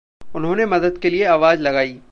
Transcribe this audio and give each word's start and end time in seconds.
उन्होंने 0.35 0.65
मदद 0.65 0.97
के 0.97 1.09
लिए 1.09 1.25
आवाज़ 1.25 1.61
लगाई। 1.61 2.01